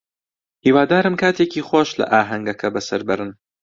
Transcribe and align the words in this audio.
هیوادارم 0.65 1.15
کاتێکی 1.21 1.65
خۆش 1.67 1.89
لە 1.99 2.05
ئاهەنگەکە 2.11 2.67
بەسەر 2.75 3.01
بەرن. 3.09 3.31